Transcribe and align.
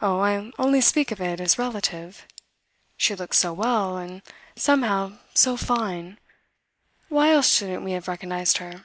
"Oh, 0.00 0.20
I 0.20 0.52
only 0.56 0.80
speak 0.80 1.10
of 1.10 1.20
it 1.20 1.40
as 1.40 1.58
relative. 1.58 2.28
She 2.96 3.16
looks 3.16 3.36
so 3.38 3.52
well 3.52 3.96
and 3.96 4.22
somehow 4.54 5.14
so 5.34 5.56
'fine.' 5.56 6.20
Why 7.08 7.32
else 7.32 7.52
shouldn't 7.52 7.82
we 7.82 7.90
have 7.90 8.06
recognised 8.06 8.58
her?" 8.58 8.84